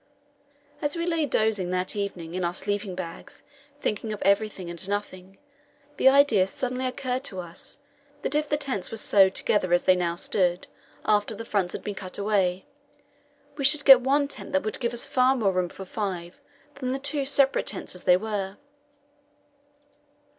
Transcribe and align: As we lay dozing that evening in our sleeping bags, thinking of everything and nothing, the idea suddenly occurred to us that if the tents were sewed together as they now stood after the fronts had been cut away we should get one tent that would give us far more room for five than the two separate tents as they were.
As 0.81 0.95
we 0.95 1.05
lay 1.05 1.27
dozing 1.27 1.69
that 1.69 1.95
evening 1.95 2.33
in 2.33 2.43
our 2.43 2.55
sleeping 2.55 2.95
bags, 2.95 3.43
thinking 3.81 4.11
of 4.11 4.19
everything 4.23 4.67
and 4.67 4.89
nothing, 4.89 5.37
the 5.97 6.09
idea 6.09 6.47
suddenly 6.47 6.87
occurred 6.87 7.23
to 7.25 7.39
us 7.39 7.77
that 8.23 8.33
if 8.33 8.49
the 8.49 8.57
tents 8.57 8.89
were 8.89 8.97
sewed 8.97 9.35
together 9.35 9.73
as 9.75 9.83
they 9.83 9.95
now 9.95 10.15
stood 10.15 10.65
after 11.05 11.35
the 11.35 11.45
fronts 11.45 11.73
had 11.73 11.83
been 11.83 11.93
cut 11.93 12.17
away 12.17 12.65
we 13.57 13.63
should 13.63 13.85
get 13.85 14.01
one 14.01 14.27
tent 14.27 14.53
that 14.53 14.63
would 14.63 14.79
give 14.79 14.95
us 14.95 15.05
far 15.05 15.35
more 15.35 15.51
room 15.51 15.69
for 15.69 15.85
five 15.85 16.41
than 16.79 16.93
the 16.93 16.97
two 16.97 17.23
separate 17.23 17.67
tents 17.67 17.93
as 17.93 18.05
they 18.05 18.17
were. 18.17 18.57